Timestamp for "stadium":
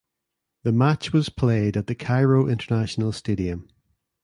3.11-3.69